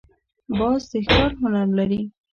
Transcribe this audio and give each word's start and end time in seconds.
باز 0.57 0.81
د 0.91 0.93
ښکار 1.05 1.31
هنر 1.41 1.67
لري 1.77 2.01